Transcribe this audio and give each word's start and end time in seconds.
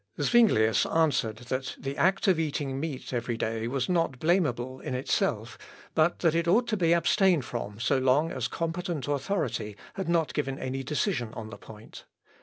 Zuinglius 0.19 0.83
answered 0.87 1.35
that 1.49 1.75
the 1.77 1.95
act 1.95 2.27
of 2.27 2.39
eating 2.39 2.79
meat 2.79 3.13
every 3.13 3.37
day 3.37 3.67
was 3.67 3.87
not 3.87 4.17
blameable 4.17 4.79
in 4.79 4.95
itself; 4.95 5.59
but 5.93 6.17
that 6.21 6.33
it 6.33 6.47
ought 6.47 6.65
to 6.69 6.75
be 6.75 6.91
abstained 6.91 7.45
from 7.45 7.79
so 7.79 7.99
long 7.99 8.31
as 8.31 8.47
competent 8.47 9.07
authority 9.07 9.77
had 9.93 10.09
not 10.09 10.33
given 10.33 10.57
any 10.57 10.81
decision 10.81 11.31
on 11.35 11.51
the 11.51 11.57
point. 11.59 12.05